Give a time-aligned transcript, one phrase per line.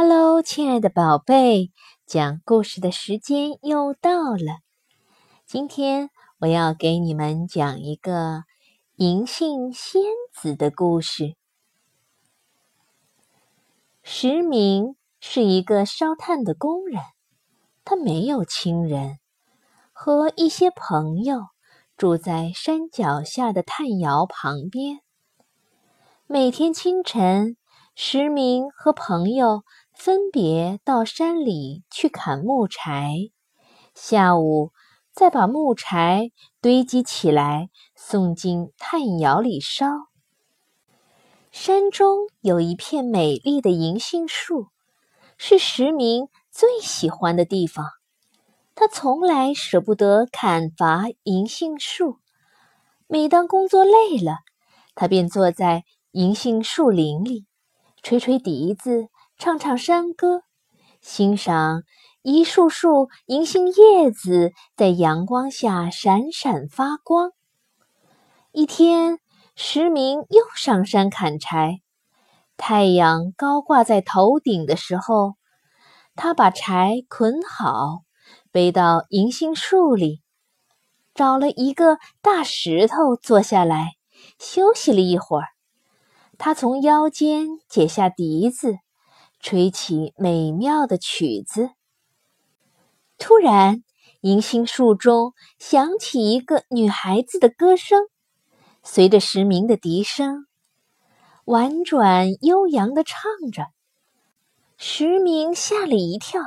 [0.00, 1.72] Hello，亲爱的宝贝，
[2.06, 4.60] 讲故事的时间又到了。
[5.44, 8.44] 今天我要给你们讲一个
[8.94, 10.00] 银杏仙
[10.32, 11.34] 子的故事。
[14.04, 17.02] 石明是一个烧炭的工人，
[17.84, 19.18] 他没有亲人，
[19.92, 21.40] 和一些朋友
[21.96, 25.00] 住在山脚下的炭窑旁边。
[26.28, 27.56] 每天清晨。
[28.00, 29.64] 石明和朋友
[29.98, 33.32] 分别到山里去砍木柴，
[33.96, 34.70] 下午
[35.12, 36.30] 再把木柴
[36.60, 39.86] 堆积起来，送进炭窑里烧。
[41.50, 44.68] 山中有一片美丽的银杏树，
[45.36, 47.84] 是石明最喜欢的地方。
[48.76, 52.20] 他从来舍不得砍伐银杏树，
[53.08, 54.36] 每当工作累了，
[54.94, 57.46] 他便坐在银杏树林里。
[58.00, 60.42] 吹吹笛子，唱唱山歌，
[61.00, 61.84] 欣赏
[62.22, 67.30] 一束束银杏叶子在阳光下闪闪发光。
[68.50, 69.20] 一天，
[69.54, 71.80] 石明又上山砍柴，
[72.56, 75.34] 太阳高挂在头顶的时候，
[76.16, 78.00] 他把柴捆好，
[78.50, 80.20] 背到银杏树里，
[81.14, 83.92] 找了一个大石头坐下来，
[84.40, 85.46] 休息了一会儿。
[86.38, 88.78] 他从腰间解下笛子，
[89.40, 91.70] 吹起美妙的曲子。
[93.18, 93.82] 突然，
[94.20, 98.02] 银杏树中响起一个女孩子的歌声，
[98.82, 100.46] 随着石明的笛声，
[101.44, 103.22] 婉转悠扬地唱
[103.52, 103.66] 着。
[104.76, 106.40] 石明吓了一跳，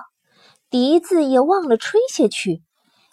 [0.70, 2.62] 笛子也忘了吹下去。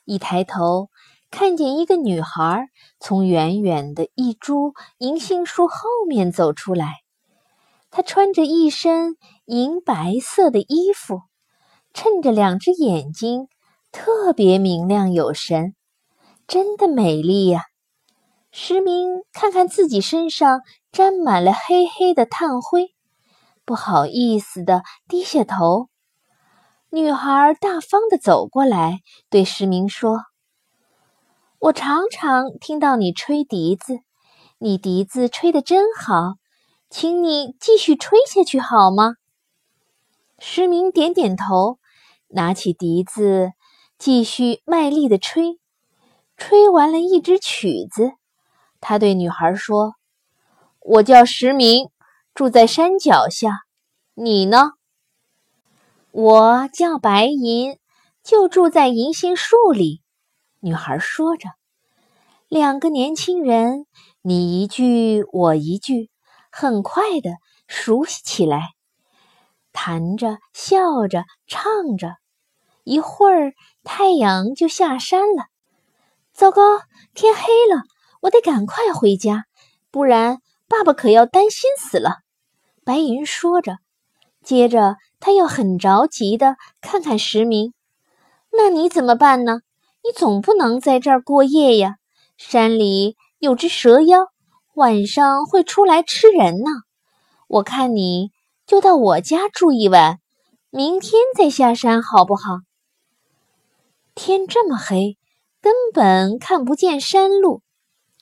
[0.05, 0.89] 一抬头。
[1.31, 5.77] 看见一个女孩从远远的一株银杏树后
[6.09, 7.03] 面走出来，
[7.91, 9.19] 她穿着一身
[9.51, 11.23] 银白色的衣服，
[11.95, 13.49] 衬着两只眼睛，
[13.91, 15.75] 特别明亮有神，
[16.47, 17.63] 真的美丽呀！
[18.53, 20.61] 石明看看自己身上
[20.93, 22.89] 沾满了黑黑的炭灰，
[23.65, 25.89] 不好意思的低下头。
[26.91, 28.99] 女孩大方的走过来，
[29.31, 30.21] 对石明说。
[31.59, 34.01] 我常常听到你吹笛子，
[34.59, 36.35] 你笛子吹得真好，
[36.91, 39.15] 请你继续吹下去好吗？
[40.41, 41.79] 石明点点头，
[42.29, 43.51] 拿起笛子，
[43.99, 45.59] 继续卖力的吹。
[46.37, 48.13] 吹完了一支曲子，
[48.81, 49.95] 他对女孩说
[50.79, 51.89] ：“我叫石明，
[52.35, 53.65] 住在山脚下。
[54.15, 54.71] 你呢？”
[56.13, 57.77] 我叫白银，
[58.23, 60.03] 就住在银杏树里。
[60.61, 61.49] 女孩说着，
[62.47, 63.87] 两个年轻人
[64.23, 66.11] 你一句我一句，
[66.53, 67.33] 很快的
[67.67, 68.71] 熟悉起来，
[69.73, 72.17] 谈着笑着唱着。
[72.85, 73.53] 一会儿
[73.85, 75.47] 太阳就下山了。
[76.33, 76.63] 糟糕，
[77.15, 77.83] 天黑了，
[78.21, 79.45] 我得赶快回家，
[79.91, 82.19] 不然爸爸可要担心死了。
[82.85, 83.79] 白云说着，
[84.43, 87.75] 接着他又很着急的看看石明
[88.53, 89.61] ：“那你怎么办呢？”
[90.05, 91.97] 你总不能在这儿过夜呀！
[92.39, 94.29] 山里有只蛇妖，
[94.75, 96.71] 晚上会出来吃人呢。
[97.49, 98.31] 我看你
[98.69, 100.19] 就到我家住一晚，
[100.69, 102.59] 明天再下山好不好？
[104.15, 105.17] 天这么黑，
[105.63, 107.63] 根本看不见山路。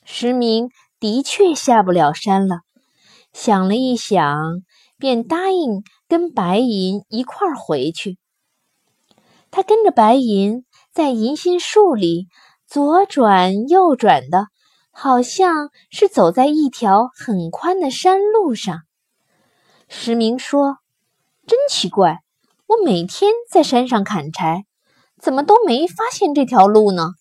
[0.04, 0.70] 石明
[1.00, 2.60] 的确下不了山了。
[3.32, 4.62] 想了一想，
[4.98, 8.16] 便答应跟白银一块儿回去。
[9.50, 10.64] 他跟着白银。
[10.92, 12.26] 在银杏树里
[12.66, 14.46] 左转右转的，
[14.92, 18.85] 好像是走在一条很宽的山路上。
[19.88, 20.78] 石明说
[21.46, 22.20] ：“真奇怪，
[22.66, 24.64] 我每天在山上砍柴，
[25.20, 27.12] 怎么都没发现这条路呢？”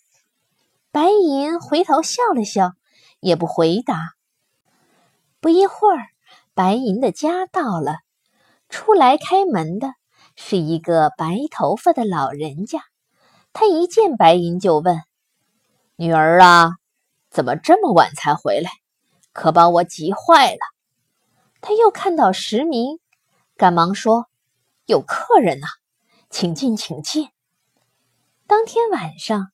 [0.91, 2.71] 白银回头笑了笑，
[3.19, 4.13] 也不回答。
[5.39, 6.07] 不一会儿，
[6.53, 7.97] 白银的家到了，
[8.69, 9.93] 出来开门的
[10.35, 12.79] 是一个白头发的老人家。
[13.53, 15.01] 他一见白银就问
[15.97, 16.71] ：“女儿啊，
[17.29, 18.71] 怎么这么晚才回来？
[19.33, 20.59] 可把我急坏了。”
[21.67, 23.00] 他又看到石明，
[23.57, 24.27] 赶忙说
[24.85, 25.65] ：“有客人呐，
[26.29, 27.29] 请进，请进。”
[28.45, 29.47] 当天晚上，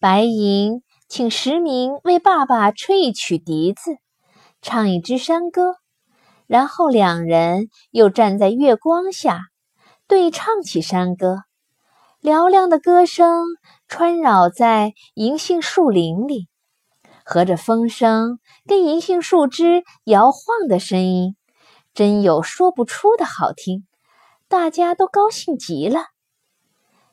[0.00, 3.92] 白银请石明为爸爸吹一曲笛子，
[4.60, 5.76] 唱一支山歌，
[6.48, 9.42] 然后两人又站在月光下
[10.08, 11.44] 对唱起山歌。
[12.22, 13.44] 嘹亮的歌声
[13.86, 16.48] 穿绕在银杏树林里，
[17.24, 21.36] 和着风声跟银杏树枝摇晃的声音，
[21.94, 23.86] 真有说不出的好听。
[24.48, 26.06] 大家都高兴极了。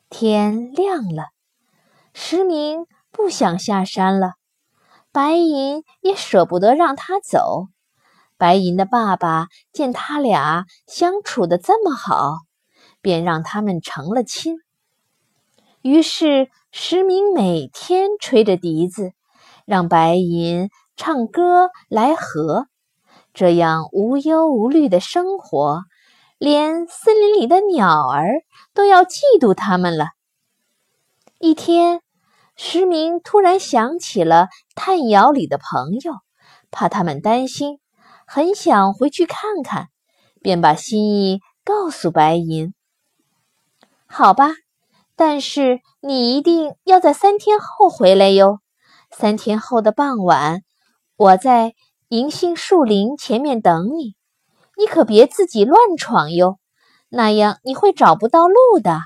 [0.08, 1.28] 天亮了，
[2.12, 4.32] 石明不想下山了，
[5.12, 7.68] 白银也舍不得让他走。
[8.36, 12.38] 白银的爸爸见他俩相处的这么好，
[13.02, 14.56] 便让他们成了亲。
[15.82, 19.12] 于是石明每天吹着笛子，
[19.66, 22.66] 让白银唱歌来和，
[23.40, 25.84] 这样无忧无虑的生活，
[26.36, 28.42] 连森林里的鸟儿
[28.74, 30.08] 都要嫉妒他们了。
[31.38, 32.02] 一天，
[32.54, 36.16] 石明突然想起了炭窑里的朋友，
[36.70, 37.80] 怕他们担心。
[38.26, 39.88] 很想回去看看，
[40.42, 42.74] 便把心意告诉白银。
[44.04, 44.50] 好吧，
[45.16, 48.58] 但是你一定要在三天后回来哟。
[49.10, 50.60] 三天后的傍晚，
[51.16, 51.72] 我在
[52.10, 54.16] 银杏树林前面等你。
[54.76, 56.58] 你可别自己乱闯哟，
[57.08, 59.00] 那样你会找不到路的。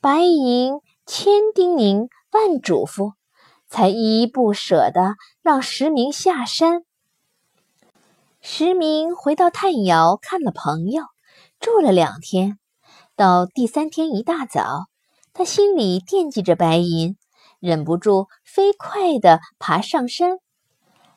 [0.00, 3.12] 白银千叮咛万嘱咐，
[3.68, 6.82] 才依依不舍地让石明下山。
[8.40, 11.04] 石明回到炭窑看了朋友，
[11.60, 12.58] 住了两天。
[13.14, 14.86] 到第三天一大早，
[15.32, 17.16] 他心里惦记着白银，
[17.60, 20.38] 忍不住飞快地爬上山，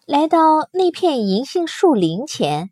[0.09, 2.71] 来到那片银杏树林前。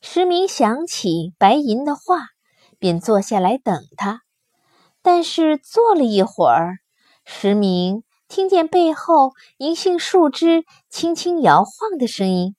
[0.00, 2.28] 石明想起白银的话，
[2.78, 4.22] 便坐下来等他。
[5.02, 6.78] 但是坐了一会儿，
[7.26, 12.56] 石明听见背后银杏树枝轻轻摇晃的声音。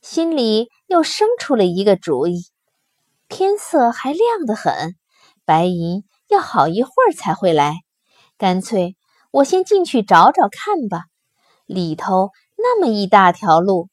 [0.00, 2.44] 心里又生出了一个主意。
[3.28, 4.94] 天色还亮得很，
[5.44, 7.74] 白银要好一会儿才会来，
[8.38, 8.94] 干脆
[9.32, 11.06] 我先进去找找看吧。
[11.66, 12.30] 里头
[12.62, 13.88] 那么一大条路，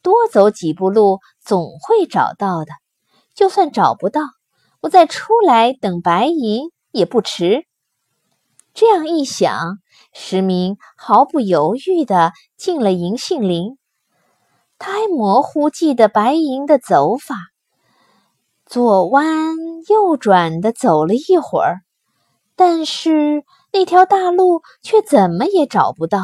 [0.00, 2.72] 多走几步路总会找到的。
[3.34, 4.20] 就算找不到，
[4.80, 7.66] 我再出来等白银也不迟。
[8.74, 9.78] 这样一想，
[10.14, 13.76] 石明毫不犹豫地进了银杏林。
[14.78, 17.36] 他还模糊记得白银的走法，
[18.66, 19.56] 左弯
[19.88, 21.82] 右转的走了一会儿，
[22.56, 26.20] 但是那条大路却怎么也找不到。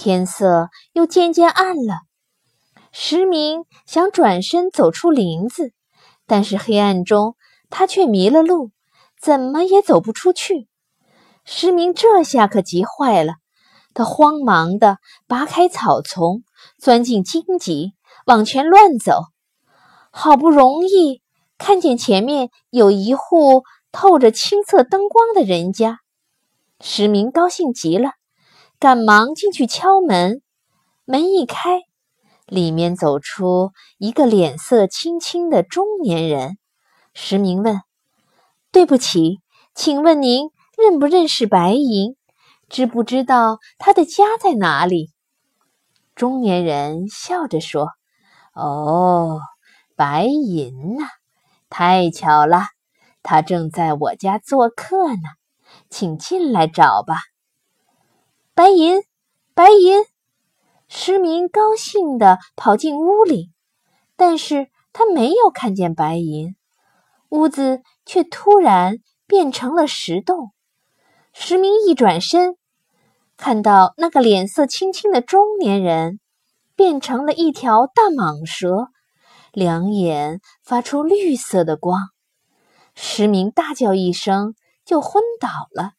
[0.00, 1.96] 天色又渐渐暗了，
[2.90, 5.74] 石明想转身走出林子，
[6.26, 7.36] 但是黑暗中
[7.68, 8.70] 他却迷了路，
[9.20, 10.68] 怎么也走不出去。
[11.44, 13.34] 石明这下可急坏了，
[13.92, 16.44] 他慌忙地拔开草丛。
[16.78, 17.92] 钻进荆棘，
[18.24, 19.24] 往前乱走，
[20.10, 21.20] 好不容易
[21.58, 25.98] 看见前面有一户透着青色灯光的人家，
[26.80, 28.12] 石明高兴极了，
[28.80, 30.40] 赶忙进去敲门。
[31.04, 31.82] 门一开，
[32.46, 36.56] 里面走出一个脸色青青的中年人。
[37.12, 37.82] 石明问
[38.72, 39.40] ：“对不起，
[39.74, 40.48] 请问您
[40.78, 42.16] 认不认识白银？
[42.70, 45.10] 知不知道他的家在哪里？”
[46.16, 47.88] 中年人笑着说
[48.56, 49.42] ：“哦，
[49.94, 51.04] 白银呐，
[51.68, 52.62] 太巧了，
[53.22, 55.28] 他正在我家做客呢，
[55.90, 57.16] 请进来找吧。”
[58.54, 59.02] 白银，
[59.54, 60.04] 白银，
[60.88, 63.50] 石明高兴地跑进屋里，
[64.16, 66.56] 但是他没有看见白银，
[67.30, 70.52] 屋子却突然变成了石洞。
[71.32, 72.56] 石明一转身。
[73.36, 76.20] 看到那个脸色青青的中年人，
[76.76, 78.88] 变成了一条大蟒蛇，
[79.52, 81.98] 两眼发出绿色的光。
[82.94, 84.54] 石明大叫一声，
[84.84, 85.92] 就昏倒了。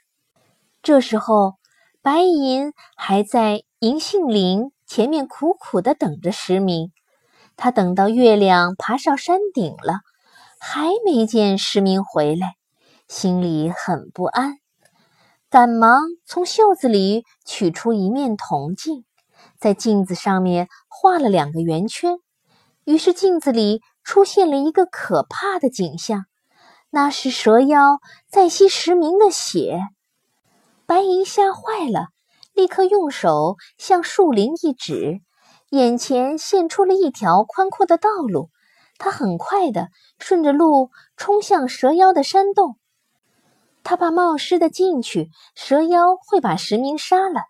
[0.84, 1.56] 这时候，
[2.04, 6.92] 白银还在银杏林前面苦苦的等着石明。
[7.56, 10.00] 他等到月亮爬上山顶了，
[10.60, 12.56] 还没见石明回来，
[13.08, 14.58] 心里很不安。
[15.48, 19.06] 赶忙从袖子里取出一面铜镜，
[19.60, 22.18] 在镜子上面画了两个圆圈。
[22.84, 26.26] 于是镜子里出现了一个可怕的景象，
[26.90, 29.82] 那是蛇妖在吸石明的血。
[30.92, 32.08] 白银吓坏了，
[32.54, 35.22] 立刻用手向树林一指，
[35.70, 38.50] 眼前现出了一条宽阔的道路。
[38.98, 39.88] 他很快地
[40.20, 42.76] 顺着路冲向蛇妖的山洞。
[43.84, 47.44] 他怕冒失的进去，蛇妖会把石明杀了，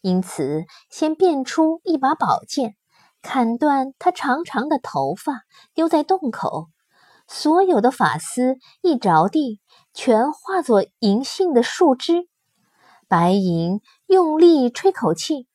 [0.00, 2.74] 因此先变出一把宝剑，
[3.20, 5.42] 砍断他长长的头发，
[5.74, 6.68] 丢在洞口。
[7.26, 9.60] 所有的发丝一着地，
[9.92, 12.26] 全化作银杏的树枝。
[13.08, 15.48] 白银用力吹口气，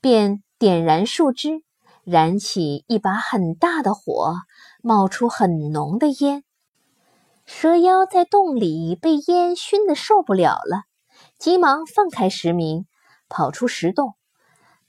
[0.00, 1.62] 便点燃树枝，
[2.02, 4.34] 燃起一把很大的火，
[4.82, 6.42] 冒出很浓的烟。
[7.46, 10.82] 蛇妖在洞里被烟熏得受不了了，
[11.38, 12.84] 急忙放开石明，
[13.28, 14.14] 跑出石洞。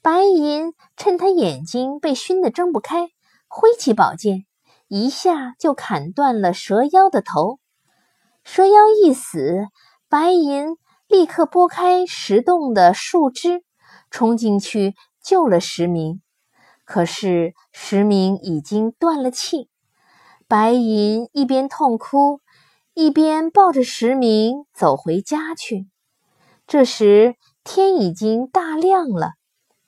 [0.02, 3.10] 白银趁他眼睛被熏得睁不开，
[3.46, 4.46] 挥起宝剑，
[4.88, 7.60] 一下就砍断了蛇妖的头。
[8.42, 9.68] 蛇妖一死，
[10.08, 10.76] 白银
[11.10, 13.64] 立刻拨开石洞的树枝，
[14.12, 16.22] 冲进去救了石明。
[16.84, 19.68] 可是石明已经断了气，
[20.46, 22.40] 白银一边痛哭，
[22.94, 25.88] 一边抱着石明走回家去。
[26.68, 29.32] 这时天已经大亮了，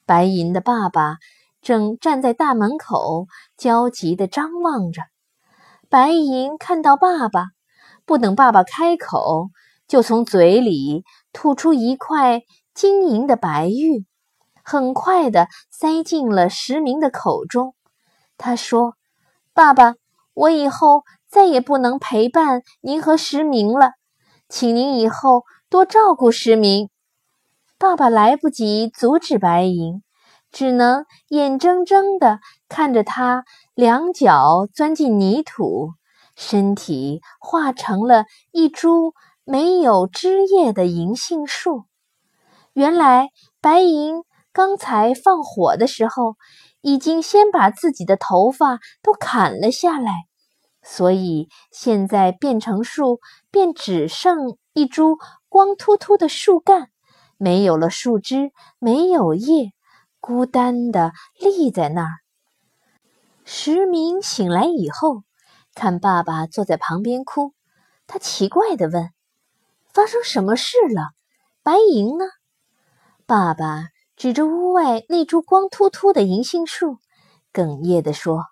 [0.05, 1.19] 白银的爸爸
[1.61, 5.02] 正站在大门口，焦急地张望着。
[5.88, 7.50] 白银看到爸爸，
[8.05, 9.50] 不等爸爸开口，
[9.93, 12.41] 就从嘴里吐出一块
[12.73, 14.07] 晶莹的白玉。
[14.65, 17.75] 很快的塞进了石明的口中。
[18.39, 18.95] 他说
[19.53, 19.97] ：“爸爸，
[20.33, 23.91] 我以后再也不能陪伴您和石明了，
[24.49, 26.89] 请您以后多照顾石明。”
[27.77, 30.03] 爸爸来不及阻止白银，
[30.51, 33.45] 只能眼睁睁地看着他
[33.75, 35.91] 两脚钻进泥土，
[36.35, 39.13] 身体化成了一株
[39.45, 41.85] 没有枝叶的银杏树。
[42.73, 43.31] 原来
[43.61, 44.23] 白银。
[44.55, 46.37] 刚才放火的时候，
[46.83, 50.13] 已经先把自己的头发都砍了下来，
[50.83, 53.21] 所以现在变成树，
[53.51, 55.17] 便只剩一株
[55.49, 56.91] 光秃秃的树干，
[57.39, 59.73] 没有了树枝，没有叶，
[60.21, 62.11] 孤单的立在那儿。
[63.47, 65.23] 石明醒来以后，
[65.75, 67.55] 看爸爸坐在旁边哭，
[68.07, 69.09] 他奇怪的问
[69.93, 71.11] ：“发生什么事了？
[71.63, 72.25] 白银呢？”
[73.27, 73.89] 爸爸。
[74.15, 76.99] 指着屋外那株光秃秃的银杏树，
[77.53, 78.45] 哽咽地说：“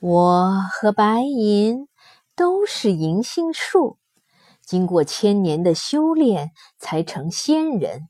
[0.00, 1.86] 我和白银
[2.34, 3.98] 都是银杏树，
[4.64, 8.08] 经过千年的修炼才成仙人。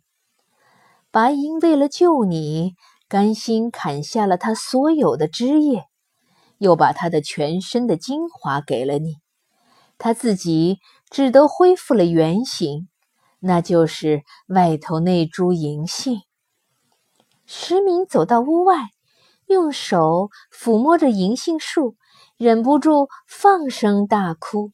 [1.11, 2.77] 白银为了救你，
[3.09, 5.85] 甘心砍下了他所有的枝叶，
[6.57, 9.17] 又把他的全身的精华给了你，
[9.99, 10.79] 他自己
[11.13, 12.89] 只得恢复了原形。”
[13.45, 16.23] 那就是外头那株银杏。
[17.45, 18.91] 石明走到屋外，
[19.47, 21.97] 用手抚摸着银杏树，
[22.37, 24.71] 忍不住放声大哭。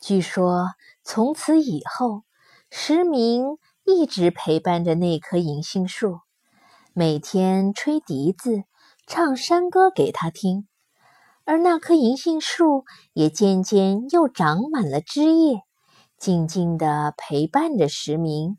[0.00, 0.68] 据说
[1.02, 2.22] 从此以后，
[2.70, 6.20] 石明一直陪伴着那棵银杏树，
[6.92, 8.62] 每天吹笛子、
[9.08, 10.68] 唱山歌给他听，
[11.46, 12.84] 而那棵银杏树
[13.14, 15.60] 也渐渐又长满了枝叶。
[16.18, 18.58] 静静地陪伴着石明。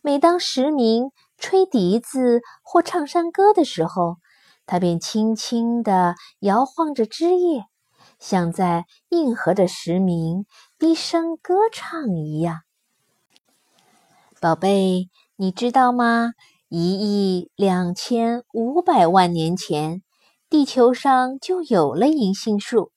[0.00, 4.16] 每当石明吹笛子或唱山歌的时候，
[4.66, 7.64] 他便轻轻地摇晃着枝叶，
[8.18, 10.46] 像在应和着石明
[10.78, 12.60] 低声歌唱一样。
[14.40, 16.32] 宝贝，你知道吗？
[16.68, 20.02] 一亿两千五百万年前，
[20.48, 22.92] 地球上就有了银杏树，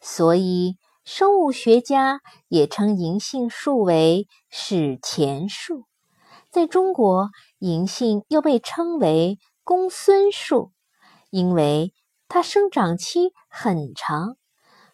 [0.00, 0.76] 所以。
[1.04, 5.86] 生物学家也称银杏树为史前树，
[6.48, 10.70] 在中国，银杏又被称为公孙树，
[11.30, 11.92] 因为
[12.28, 14.36] 它生长期很长。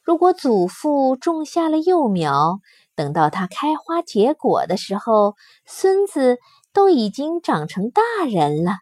[0.02, 2.60] 如果祖父种下了幼苗，
[2.94, 5.34] 等到它开花结果的时候，
[5.66, 6.38] 孙子
[6.72, 8.78] 都已经长成大人了。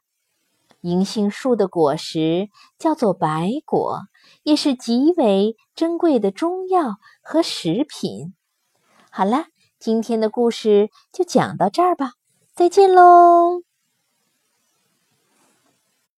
[0.86, 4.02] 银杏树的果实叫做白果，
[4.44, 8.34] 也是极为珍贵的中药和食品。
[9.10, 9.46] 好了，
[9.80, 12.12] 今天的故事就讲到这儿吧，
[12.54, 13.62] 再见喽。